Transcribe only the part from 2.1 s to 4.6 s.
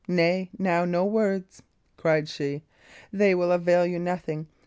she. "They will avail you nothing.